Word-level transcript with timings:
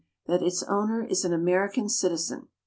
1 0.25 0.39
3 0.39 0.39
that 0.39 0.47
its 0.51 0.63
owner 0.63 1.03
is 1.03 1.23
an 1.23 1.31
American 1.31 1.87
citizen. 1.87 2.47